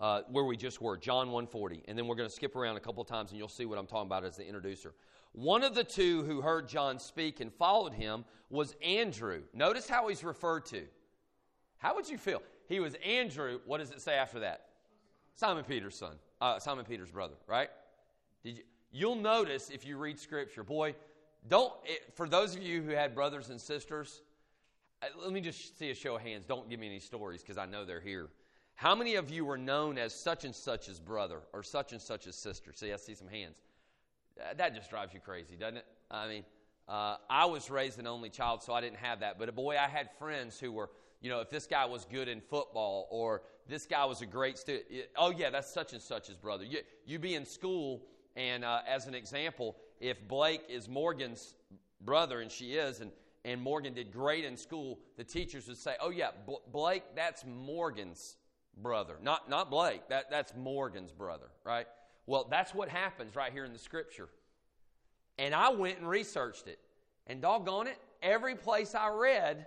[0.00, 1.84] Uh, where we just were, John 140.
[1.86, 3.86] And then we're going to skip around a couple times and you'll see what I'm
[3.86, 4.92] talking about as the introducer.
[5.32, 9.42] One of the two who heard John speak and followed him was Andrew.
[9.52, 10.82] Notice how he's referred to.
[11.78, 12.42] How would you feel?
[12.68, 13.60] He was Andrew.
[13.66, 14.66] What does it say after that?
[15.34, 17.68] Simon Peter's son, uh, Simon Peter's brother, right?
[18.44, 20.94] Did you, you'll notice if you read Scripture, boy,
[21.48, 21.72] don't.
[21.84, 24.22] It, for those of you who had brothers and sisters,
[25.02, 26.44] uh, let me just see a show of hands.
[26.46, 28.28] Don't give me any stories because I know they're here.
[28.74, 32.00] How many of you were known as such and such as brother or such and
[32.00, 32.72] such as sister?
[32.74, 33.56] See, I see some hands.
[34.56, 35.86] That just drives you crazy, doesn't it?
[36.10, 36.44] I mean,
[36.88, 39.38] uh, I was raised an only child, so I didn't have that.
[39.38, 42.28] But a boy, I had friends who were, you know, if this guy was good
[42.28, 46.28] in football or this guy was a great student, oh, yeah, that's such and such
[46.28, 46.64] as brother.
[46.64, 48.02] You, you be in school,
[48.36, 51.54] and uh, as an example, if Blake is Morgan's
[52.00, 53.12] brother, and she is, and,
[53.44, 57.44] and Morgan did great in school, the teachers would say, oh, yeah, B- Blake, that's
[57.46, 58.36] Morgan's
[58.76, 59.16] brother.
[59.22, 61.86] Not, not Blake, that, that's Morgan's brother, right?
[62.26, 64.28] Well, that's what happens right here in the scripture.
[65.38, 66.78] And I went and researched it.
[67.26, 69.66] And doggone it, every place I read,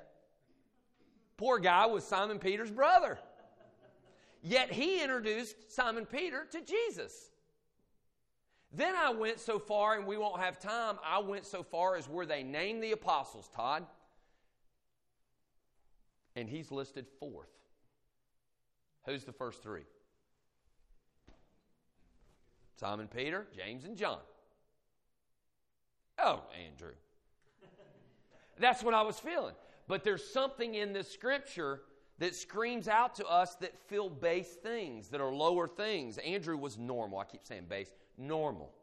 [1.37, 3.17] poor guy was Simon Peter's brother.
[4.43, 7.31] Yet he introduced Simon Peter to Jesus.
[8.71, 12.07] Then I went so far, and we won't have time, I went so far as
[12.07, 13.85] where they named the apostles, Todd.
[16.35, 17.49] And he's listed fourth.
[19.07, 19.83] Who's the first three?
[22.75, 24.19] Simon Peter, James, and John.
[26.19, 26.93] Oh, Andrew.
[28.59, 29.55] That's what I was feeling.
[29.87, 31.81] But there's something in this scripture
[32.19, 36.17] that screams out to us that feel base things, that are lower things.
[36.17, 37.19] Andrew was normal.
[37.19, 38.73] I keep saying base, normal.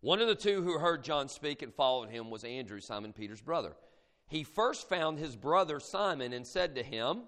[0.00, 3.40] One of the two who heard John speak and followed him was Andrew, Simon Peter's
[3.40, 3.72] brother.
[4.28, 7.22] He first found his brother Simon and said to him,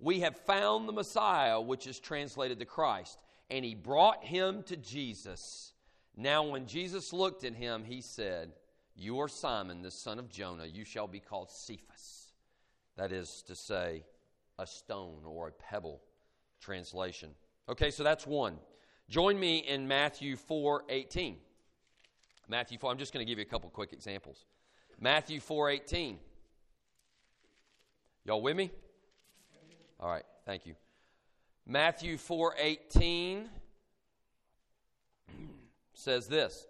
[0.00, 3.20] We have found the Messiah, which is translated the Christ.
[3.50, 5.72] And he brought him to Jesus.
[6.16, 8.52] Now, when Jesus looked at him, he said,
[8.94, 10.66] You are Simon, the son of Jonah.
[10.66, 12.32] You shall be called Cephas.
[12.96, 14.04] That is to say,
[14.58, 16.02] a stone or a pebble
[16.60, 17.30] translation.
[17.68, 18.58] Okay, so that's one.
[19.08, 21.36] Join me in Matthew 4 18.
[22.48, 24.44] Matthew 4, I'm just going to give you a couple quick examples.
[25.00, 26.18] Matthew 4 18.
[28.24, 28.70] Y'all with me?
[30.00, 30.74] All right, thank you.
[31.66, 33.48] Matthew 4 18
[35.92, 36.66] says this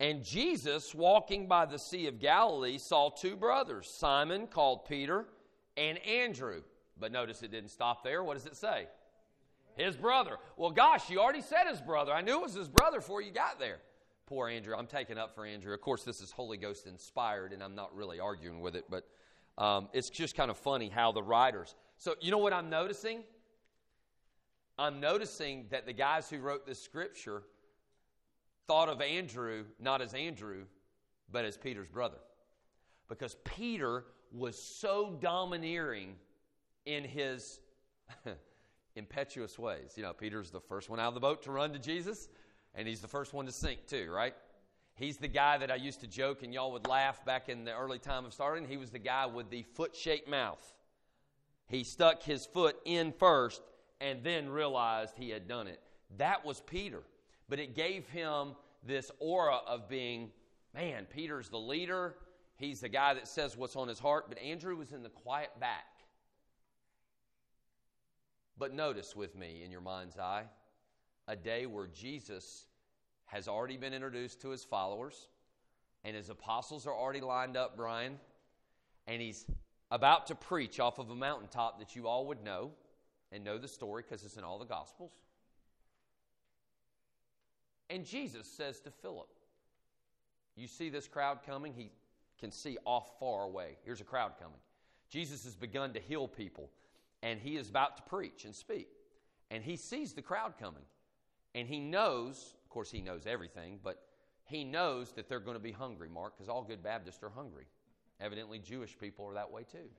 [0.00, 5.26] And Jesus, walking by the Sea of Galilee, saw two brothers, Simon, called Peter,
[5.76, 6.62] and Andrew.
[6.98, 8.22] But notice it didn't stop there.
[8.22, 8.86] What does it say?
[9.76, 10.36] His brother.
[10.56, 12.12] Well, gosh, you already said his brother.
[12.12, 13.78] I knew it was his brother before you got there.
[14.26, 14.74] Poor Andrew.
[14.76, 15.74] I'm taking up for Andrew.
[15.74, 19.06] Of course, this is Holy Ghost inspired, and I'm not really arguing with it, but
[19.58, 21.74] um, it's just kind of funny how the writers.
[22.02, 23.22] So, you know what I'm noticing?
[24.76, 27.44] I'm noticing that the guys who wrote this scripture
[28.66, 30.64] thought of Andrew not as Andrew,
[31.30, 32.16] but as Peter's brother.
[33.08, 36.16] Because Peter was so domineering
[36.86, 37.60] in his
[38.96, 39.92] impetuous ways.
[39.94, 42.28] You know, Peter's the first one out of the boat to run to Jesus,
[42.74, 44.34] and he's the first one to sink, too, right?
[44.96, 47.76] He's the guy that I used to joke and y'all would laugh back in the
[47.76, 48.66] early time of starting.
[48.66, 50.74] He was the guy with the foot shaped mouth.
[51.72, 53.62] He stuck his foot in first
[53.98, 55.80] and then realized he had done it.
[56.18, 57.00] That was Peter.
[57.48, 58.54] But it gave him
[58.86, 60.30] this aura of being,
[60.74, 62.16] man, Peter's the leader.
[62.56, 64.26] He's the guy that says what's on his heart.
[64.28, 65.86] But Andrew was in the quiet back.
[68.58, 70.44] But notice with me in your mind's eye
[71.26, 72.66] a day where Jesus
[73.24, 75.28] has already been introduced to his followers,
[76.04, 78.18] and his apostles are already lined up, Brian,
[79.06, 79.46] and he's
[79.92, 82.70] about to preach off of a mountaintop that you all would know
[83.30, 85.12] and know the story because it's in all the Gospels.
[87.90, 89.28] And Jesus says to Philip,
[90.56, 91.74] You see this crowd coming?
[91.74, 91.90] He
[92.40, 93.76] can see off far away.
[93.84, 94.58] Here's a crowd coming.
[95.10, 96.70] Jesus has begun to heal people,
[97.22, 98.88] and he is about to preach and speak.
[99.50, 100.84] And he sees the crowd coming.
[101.54, 104.02] And he knows, of course, he knows everything, but
[104.44, 107.66] he knows that they're going to be hungry, Mark, because all good Baptists are hungry.
[108.22, 109.90] Evidently, Jewish people are that way too.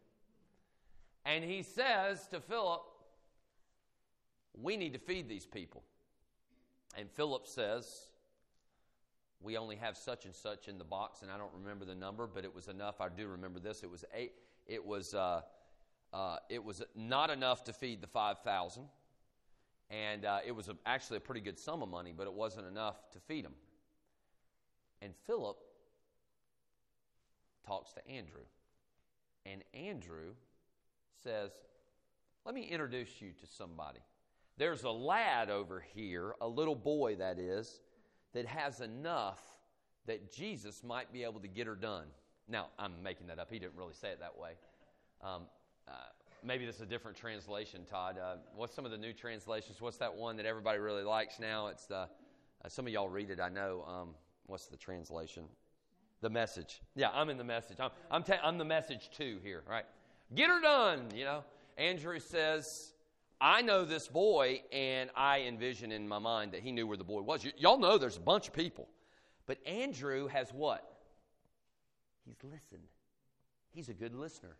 [1.26, 2.82] And he says to Philip,
[4.54, 5.84] We need to feed these people.
[6.98, 8.08] And Philip says,
[9.42, 12.26] We only have such and such in the box, and I don't remember the number,
[12.26, 13.02] but it was enough.
[13.02, 13.84] I do remember this.
[13.84, 14.32] It was eight.
[14.68, 15.42] It was, uh,
[16.14, 18.84] uh, it was not enough to feed the 5,000.
[19.90, 22.68] And uh, it was a, actually a pretty good sum of money, but it wasn't
[22.68, 23.54] enough to feed them.
[25.02, 25.58] And Philip
[27.65, 28.43] talks to Andrew.
[29.45, 30.34] And Andrew
[31.23, 31.52] says,
[32.45, 33.99] Let me introduce you to somebody.
[34.58, 37.82] There's a lad over here, a little boy that is,
[38.34, 39.39] that has enough
[40.06, 42.06] that Jesus might be able to get her done.
[42.47, 43.49] Now, I'm making that up.
[43.49, 44.52] He didn't really say it that way.
[45.21, 45.43] Um,
[45.88, 45.93] uh,
[46.43, 48.17] maybe this is a different translation, Todd.
[48.21, 49.82] Uh, what's some of the new translations?
[49.82, 51.67] What's that one that everybody really likes now?
[51.67, 52.08] It's the, uh,
[52.67, 53.86] some of y'all read it, I know.
[53.88, 54.10] Um,
[54.45, 55.45] what's the translation?
[56.24, 56.82] The message.
[56.96, 57.78] Yeah, I'm in the message.
[57.82, 59.84] I'm, I'm, ta- I'm the message too here, right?
[60.34, 61.44] Get her done, you know.
[61.78, 62.94] Andrew says,
[63.42, 67.04] I know this boy, and I envision in my mind that he knew where the
[67.04, 67.44] boy was.
[67.44, 68.88] Y- y'all know there's a bunch of people.
[69.48, 70.98] But Andrew has what?
[72.26, 72.88] He's listened.
[73.72, 74.56] He's a good listener.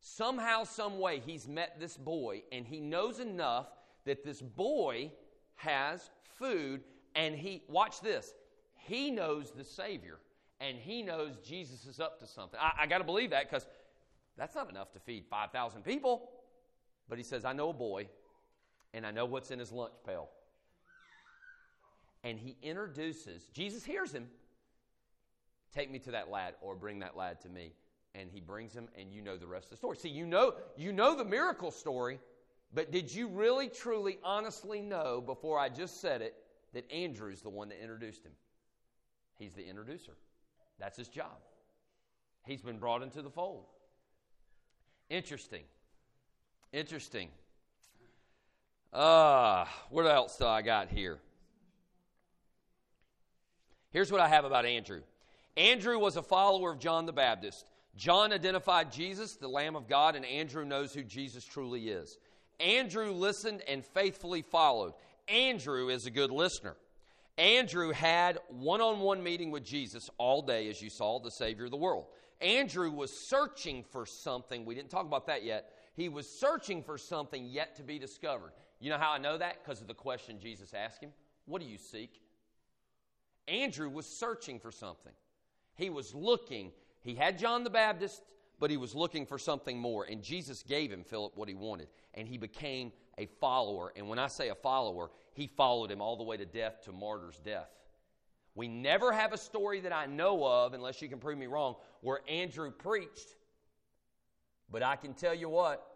[0.00, 3.68] Somehow, some way, he's met this boy, and he knows enough
[4.06, 5.12] that this boy
[5.54, 6.82] has food,
[7.14, 8.34] and he, watch this,
[8.74, 10.18] he knows the Savior,
[10.60, 12.58] and he knows Jesus is up to something.
[12.60, 13.66] I, I got to believe that because
[14.36, 16.30] that's not enough to feed 5,000 people.
[17.08, 18.08] But he says, I know a boy,
[18.92, 20.28] and I know what's in his lunch pail.
[22.24, 24.26] And he introduces, Jesus hears him,
[25.72, 27.72] take me to that lad, or bring that lad to me.
[28.14, 29.96] And he brings him, and you know the rest of the story.
[29.96, 32.18] See, you know, you know the miracle story,
[32.74, 36.34] but did you really, truly, honestly know before I just said it
[36.72, 38.32] that Andrew's the one that introduced him?
[39.38, 40.12] He's the introducer.
[40.78, 41.38] That's his job.
[42.46, 43.64] He's been brought into the fold.
[45.08, 45.64] Interesting.
[46.72, 47.28] Interesting.
[48.92, 51.18] Uh, what else do I got here?
[53.90, 55.02] Here's what I have about Andrew.
[55.56, 57.70] Andrew was a follower of John the Baptist.
[57.96, 62.18] John identified Jesus, the Lamb of God, and Andrew knows who Jesus truly is.
[62.60, 64.92] Andrew listened and faithfully followed.
[65.28, 66.76] Andrew is a good listener.
[67.38, 71.66] Andrew had one on one meeting with Jesus all day, as you saw, the Savior
[71.66, 72.06] of the world.
[72.40, 74.64] Andrew was searching for something.
[74.64, 75.72] We didn't talk about that yet.
[75.94, 78.52] He was searching for something yet to be discovered.
[78.80, 79.62] You know how I know that?
[79.62, 81.10] Because of the question Jesus asked him
[81.46, 82.20] What do you seek?
[83.48, 85.12] Andrew was searching for something.
[85.74, 86.72] He was looking.
[87.02, 88.22] He had John the Baptist,
[88.58, 90.04] but he was looking for something more.
[90.04, 91.88] And Jesus gave him, Philip, what he wanted.
[92.14, 93.92] And he became a follower.
[93.96, 96.92] And when I say a follower, he followed him all the way to death, to
[96.92, 97.68] martyr's death.
[98.54, 101.76] We never have a story that I know of, unless you can prove me wrong,
[102.00, 103.36] where Andrew preached.
[104.70, 105.86] But I can tell you what,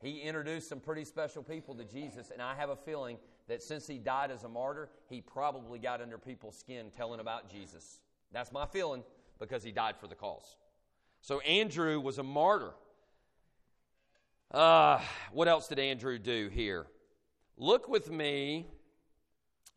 [0.00, 3.86] he introduced some pretty special people to Jesus, and I have a feeling that since
[3.86, 8.00] he died as a martyr, he probably got under people's skin telling about Jesus.
[8.32, 9.02] That's my feeling
[9.38, 10.56] because he died for the cause.
[11.22, 12.72] So Andrew was a martyr.
[14.52, 15.00] Uh,
[15.32, 16.86] what else did Andrew do here?
[17.56, 18.66] Look with me.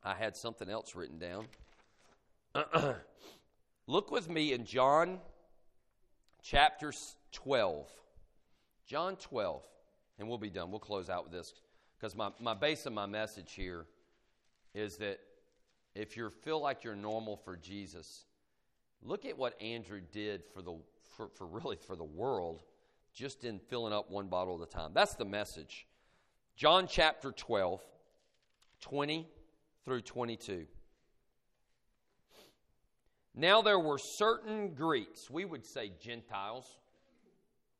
[0.03, 1.47] I had something else written down.
[3.87, 5.19] Look with me in John
[6.43, 6.91] chapter
[7.31, 7.87] 12.
[8.85, 9.63] John 12.
[10.19, 10.71] And we'll be done.
[10.71, 11.53] We'll close out with this
[11.97, 13.85] because my, my base of my message here
[14.73, 15.19] is that
[15.95, 18.25] if you feel like you're normal for Jesus,
[19.01, 20.75] look at what Andrew did for the
[21.15, 22.63] for, for really for the world
[23.15, 24.91] just in filling up one bottle at a time.
[24.93, 25.87] That's the message.
[26.57, 27.81] John chapter 12,
[28.81, 29.27] 20
[29.85, 30.65] through 22.
[33.33, 36.77] Now there were certain Greeks, we would say Gentiles.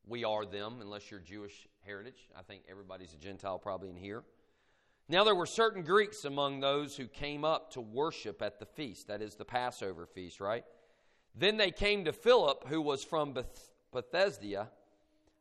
[0.07, 2.29] We are them, unless you're Jewish heritage.
[2.37, 4.23] I think everybody's a Gentile probably in here.
[5.09, 9.07] Now there were certain Greeks among those who came up to worship at the feast,
[9.07, 10.63] that is the Passover feast, right?
[11.35, 14.69] Then they came to Philip, who was from Beth- Bethesda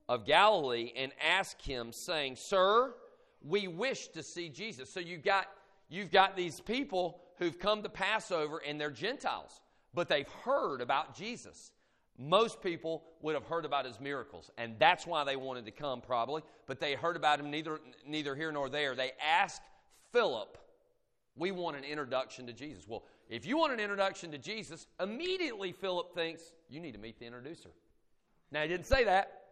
[0.08, 2.94] of Galilee, and asked him, saying, Sir,
[3.42, 4.90] we wish to see Jesus.
[4.90, 5.46] So you've got,
[5.88, 9.60] you've got these people who've come to Passover, and they're Gentiles,
[9.92, 11.72] but they've heard about Jesus.
[12.16, 16.00] Most people would have heard about his miracles, and that's why they wanted to come,
[16.00, 16.42] probably.
[16.66, 18.94] But they heard about him neither, neither here nor there.
[18.94, 19.62] They asked
[20.12, 20.56] Philip,
[21.36, 22.86] We want an introduction to Jesus.
[22.86, 27.18] Well, if you want an introduction to Jesus, immediately Philip thinks, You need to meet
[27.18, 27.70] the introducer.
[28.52, 29.43] Now, he didn't say that,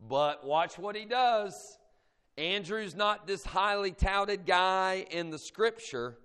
[0.00, 1.78] but watch what he does.
[2.38, 6.18] Andrew's not this highly touted guy in the scripture,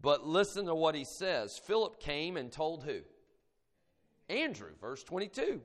[0.00, 1.58] but listen to what he says.
[1.58, 3.00] Philip came and told who?
[4.28, 5.60] Andrew, verse 22.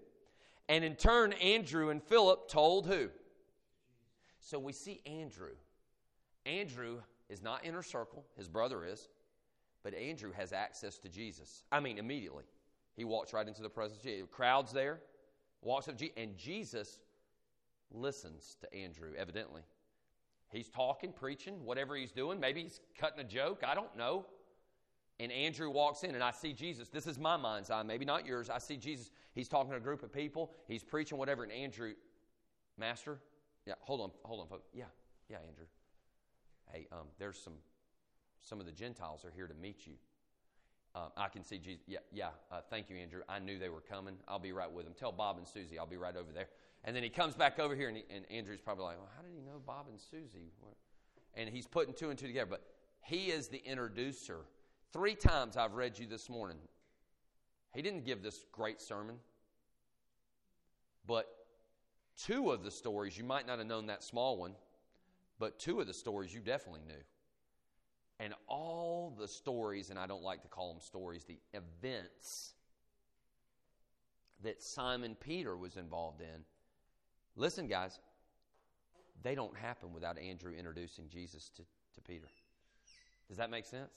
[0.69, 3.09] And in turn, Andrew and Philip told who?
[4.39, 5.55] So we see Andrew.
[6.45, 6.99] Andrew
[7.29, 9.09] is not inner circle, his brother is,
[9.83, 11.63] but Andrew has access to Jesus.
[11.71, 12.43] I mean, immediately.
[12.95, 14.27] He walks right into the presence of Jesus.
[14.31, 14.99] Crowds there,
[15.61, 16.99] walks up, and Jesus
[17.93, 19.61] listens to Andrew, evidently.
[20.49, 22.39] He's talking, preaching, whatever he's doing.
[22.39, 23.63] Maybe he's cutting a joke.
[23.65, 24.25] I don't know.
[25.19, 26.89] And Andrew walks in, and I see Jesus.
[26.89, 28.49] This is my mind's eye, maybe not yours.
[28.49, 29.11] I see Jesus.
[29.33, 30.51] He's talking to a group of people.
[30.67, 31.43] He's preaching whatever.
[31.43, 31.93] And Andrew,
[32.77, 33.19] Master,
[33.65, 34.67] yeah, hold on, hold on, folks.
[34.73, 34.85] Yeah,
[35.29, 35.65] yeah, Andrew.
[36.71, 37.53] Hey, um, there's some,
[38.41, 39.93] some of the Gentiles are here to meet you.
[40.95, 41.83] Um, I can see Jesus.
[41.87, 42.29] Yeah, yeah.
[42.51, 43.21] Uh, thank you, Andrew.
[43.27, 44.15] I knew they were coming.
[44.27, 44.93] I'll be right with them.
[44.97, 46.47] Tell Bob and Susie I'll be right over there.
[46.85, 49.21] And then he comes back over here, and, he, and Andrew's probably like, well, how
[49.21, 50.51] did he know Bob and Susie?
[51.35, 52.49] And he's putting two and two together.
[52.49, 52.63] But
[53.01, 54.41] he is the introducer.
[54.91, 56.57] Three times I've read you this morning.
[57.73, 59.15] He didn't give this great sermon,
[61.07, 61.27] but
[62.15, 64.53] two of the stories, you might not have known that small one,
[65.39, 67.01] but two of the stories you definitely knew.
[68.19, 72.53] And all the stories, and I don't like to call them stories, the events
[74.43, 76.43] that Simon Peter was involved in
[77.35, 77.99] Listen, guys,
[79.23, 81.63] they don't happen without Andrew introducing Jesus to,
[81.95, 82.27] to Peter.
[83.27, 83.91] Does that make sense?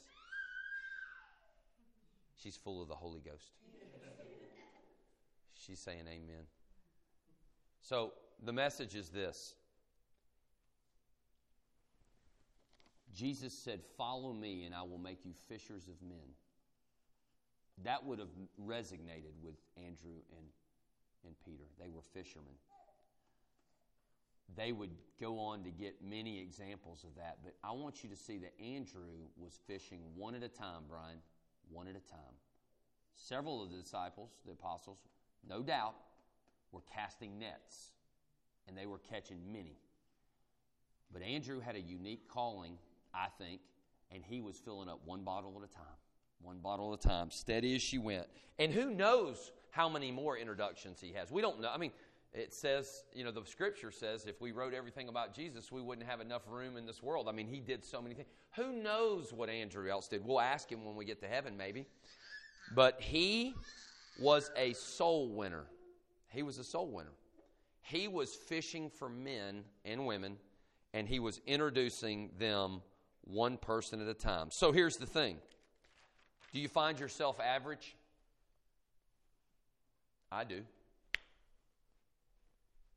[2.37, 3.53] She's full of the Holy Ghost.
[5.55, 6.45] She's saying amen.
[7.81, 8.13] So
[8.45, 9.55] the message is this
[13.15, 16.35] Jesus said, Follow me, and I will make you fishers of men.
[17.83, 18.29] That would have
[18.63, 20.47] resonated with Andrew and,
[21.25, 21.65] and Peter.
[21.81, 22.55] They were fishermen
[24.55, 24.91] they would
[25.21, 27.39] go on to get many examples of that.
[27.43, 31.19] But I want you to see that Andrew was fishing one at a time, Brian,
[31.71, 32.35] one at a time.
[33.15, 34.99] Several of the disciples, the apostles,
[35.49, 35.95] no doubt,
[36.71, 37.93] were casting nets,
[38.69, 39.79] and they were catching many.
[41.13, 42.79] But Andrew had a unique calling,
[43.15, 43.61] I think,
[44.13, 45.97] and he was filling up one bottle at a time.
[46.43, 48.27] One bottle at a time, steady as she went.
[48.59, 51.31] And who knows how many more introductions he has?
[51.31, 51.71] We don't know.
[51.73, 51.93] I mean,
[52.33, 56.07] it says, you know, the scripture says if we wrote everything about Jesus, we wouldn't
[56.07, 57.29] have enough room in this world.
[57.29, 58.29] I mean, he did so many things.
[58.57, 60.25] Who knows what Andrew else did?
[60.25, 61.87] We'll ask him when we get to heaven, maybe.
[62.75, 63.55] But he
[64.21, 65.65] was a soul winner.
[66.29, 67.13] He was a soul winner.
[67.81, 70.37] He was fishing for men and women,
[70.93, 72.83] and he was introducing them
[73.23, 74.49] one person at a time.
[74.51, 75.39] So here's the thing
[76.53, 77.97] Do you find yourself average?
[80.31, 80.63] I do.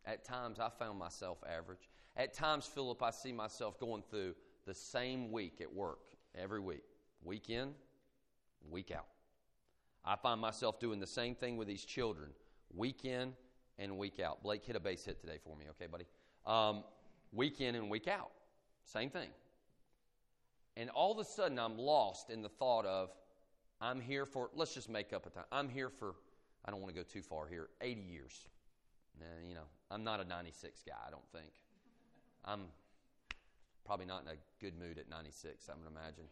[0.09, 1.87] At times, I found myself average.
[2.17, 4.33] At times, Philip, I see myself going through
[4.65, 5.99] the same week at work
[6.35, 6.83] every week,
[7.23, 7.69] week in,
[8.71, 9.05] week out.
[10.03, 12.31] I find myself doing the same thing with these children,
[12.73, 13.33] week in
[13.77, 14.41] and week out.
[14.41, 16.05] Blake, hit a base hit today for me, okay, buddy?
[16.43, 16.83] Um,
[17.31, 18.31] week in and week out.
[18.85, 19.29] Same thing.
[20.75, 23.11] And all of a sudden, I'm lost in the thought of,
[23.79, 25.45] I'm here for, let's just make up a time.
[25.51, 26.15] I'm here for,
[26.65, 28.47] I don't want to go too far here, 80 years.
[29.19, 31.51] And, you know, I'm not a 96 guy, I don't think.
[32.45, 32.61] I'm
[33.85, 36.25] probably not in a good mood at 96, I'm going to imagine.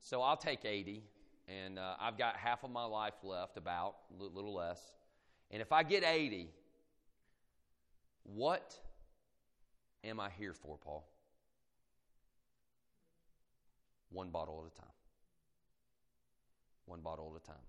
[0.00, 1.02] So I'll take 80,
[1.48, 4.80] and uh, I've got half of my life left, about a little less.
[5.50, 6.48] And if I get 80,
[8.22, 8.78] what
[10.04, 11.06] am I here for, Paul?
[14.10, 14.92] One bottle at a time.
[16.86, 17.64] One bottle at a time.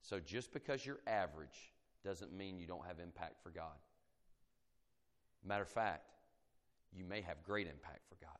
[0.00, 1.73] So just because you're average
[2.04, 3.78] doesn't mean you don't have impact for God.
[5.44, 6.04] Matter of fact,
[6.96, 8.38] you may have great impact for God.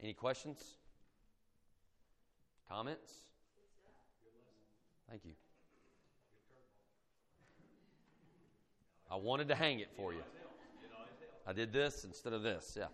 [0.00, 0.60] Any questions?
[2.68, 3.12] Comments?
[5.08, 5.32] Thank you.
[9.10, 10.22] I wanted to hang it for you.
[11.46, 12.76] I did this instead of this.
[12.78, 12.86] Yeah.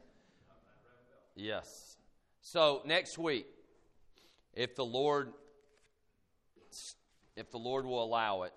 [1.37, 1.97] Yes.
[2.41, 3.47] So next week,
[4.53, 5.33] if the Lord
[7.39, 8.53] if the Lord will allow it,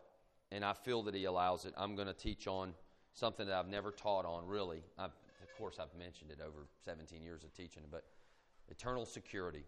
[0.52, 2.74] and I feel that He allows it, I'm going to teach on
[3.14, 4.84] something that I've never taught on, really.
[4.98, 5.12] I've,
[5.42, 8.04] of course, I've mentioned it over 17 years of teaching, but
[8.70, 9.64] eternal security.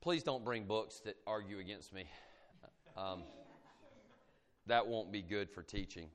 [0.00, 2.06] Please don't bring books that argue against me.
[2.96, 3.22] Um,
[4.66, 6.08] that won't be good for teaching.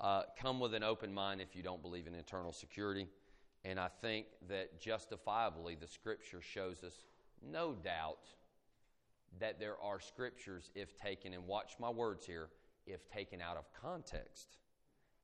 [0.00, 3.06] Uh, come with an open mind if you don't believe in eternal security.
[3.64, 6.94] And I think that justifiably the scripture shows us,
[7.42, 8.20] no doubt,
[9.40, 12.48] that there are scriptures, if taken, and watch my words here,
[12.86, 14.56] if taken out of context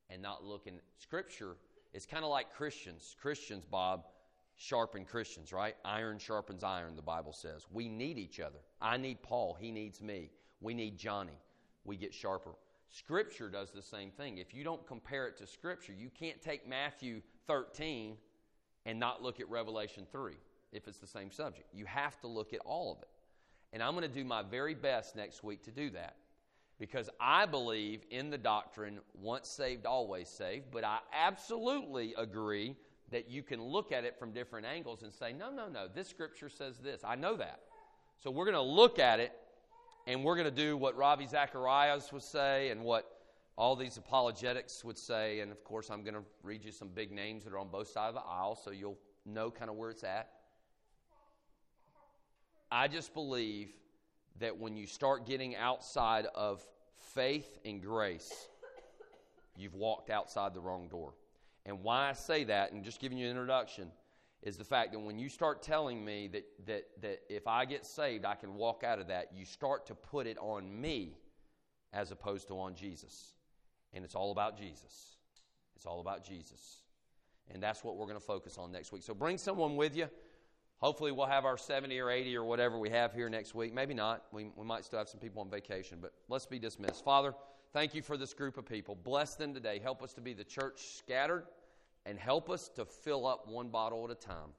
[0.09, 1.57] and not looking, scripture
[1.93, 3.15] is kind of like Christians.
[3.19, 4.05] Christians, Bob,
[4.55, 5.75] sharpen Christians, right?
[5.83, 7.65] Iron sharpens iron, the Bible says.
[7.71, 8.59] We need each other.
[8.81, 10.29] I need Paul, he needs me.
[10.61, 11.37] We need Johnny.
[11.83, 12.51] we get sharper.
[12.89, 14.37] Scripture does the same thing.
[14.37, 18.15] If you don't compare it to Scripture, you can't take Matthew 13
[18.85, 20.33] and not look at Revelation 3
[20.71, 21.67] if it's the same subject.
[21.73, 23.09] You have to look at all of it.
[23.75, 26.15] And I'm going to do my very best next week to do that
[26.79, 32.77] because I believe in the doctrine once saved, always saved, but I absolutely agree
[33.11, 36.07] that you can look at it from different angles and say, no, no, no, this
[36.07, 37.01] scripture says this.
[37.03, 37.59] I know that.
[38.23, 39.33] So we're going to look at it
[40.07, 43.11] and we're going to do what Ravi Zacharias would say and what
[43.57, 45.41] all these apologetics would say.
[45.41, 47.89] And of course, I'm going to read you some big names that are on both
[47.89, 50.29] sides of the aisle so you'll know kind of where it's at.
[52.71, 53.69] I just believe
[54.39, 56.65] that when you start getting outside of
[57.13, 58.49] faith and grace,
[59.55, 61.13] you've walked outside the wrong door.
[61.65, 63.91] And why I say that, and just giving you an introduction,
[64.43, 67.85] is the fact that when you start telling me that, that, that if I get
[67.85, 71.17] saved, I can walk out of that, you start to put it on me
[71.93, 73.33] as opposed to on Jesus.
[73.93, 75.15] And it's all about Jesus.
[75.75, 76.83] It's all about Jesus.
[77.51, 79.03] And that's what we're going to focus on next week.
[79.03, 80.09] So bring someone with you.
[80.79, 83.73] Hopefully, we'll have our 70 or 80 or whatever we have here next week.
[83.73, 84.25] Maybe not.
[84.31, 87.03] We, we might still have some people on vacation, but let's be dismissed.
[87.03, 87.33] Father,
[87.73, 88.95] thank you for this group of people.
[89.03, 89.79] Bless them today.
[89.81, 91.45] Help us to be the church scattered
[92.05, 94.51] and help us to fill up one bottle at a time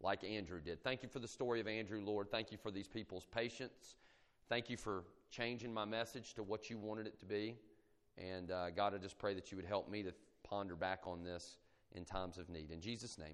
[0.00, 0.82] like Andrew did.
[0.82, 2.30] Thank you for the story of Andrew, Lord.
[2.30, 3.96] Thank you for these people's patience.
[4.48, 7.56] Thank you for changing my message to what you wanted it to be.
[8.18, 10.12] And uh, God, I just pray that you would help me to
[10.42, 11.56] ponder back on this
[11.92, 12.70] in times of need.
[12.70, 13.28] In Jesus' name.